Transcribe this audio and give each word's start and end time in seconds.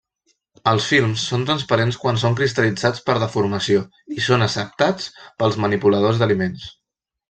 Els 0.69 0.87
films 0.93 1.25
són 1.33 1.43
transparents 1.49 1.99
quan 2.05 2.17
són 2.23 2.39
cristal·litzats 2.41 3.05
per 3.11 3.19
deformació 3.27 3.87
i 4.19 4.27
són 4.31 4.49
acceptats 4.51 5.15
pels 5.43 5.63
manipuladors 5.69 6.23
d’aliments. 6.23 6.71